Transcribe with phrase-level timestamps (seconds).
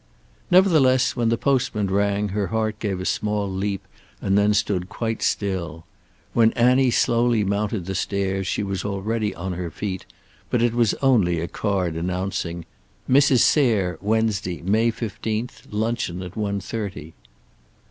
[0.49, 3.87] Nevertheless when the postman rang her heart gave a small leap
[4.19, 5.85] and then stood quite still.
[6.33, 10.07] When Annie slowly mounted the stairs she was already on her feet,
[10.49, 12.65] but it was only a card announcing:
[13.07, 13.41] "Mrs.
[13.41, 17.13] Sayre, Wednesday, May fifteenth, luncheon at one thirty."